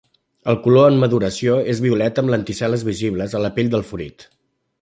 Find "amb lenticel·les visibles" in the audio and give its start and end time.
2.25-3.37